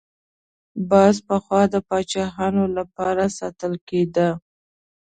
[0.89, 4.29] باز پخوا د پاچایانو لپاره ساتل کېده